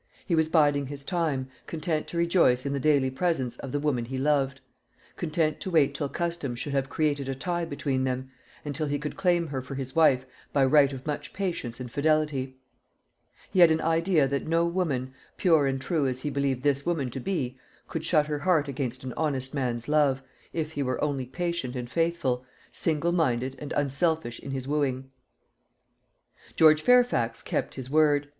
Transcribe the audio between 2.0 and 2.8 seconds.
to rejoice in the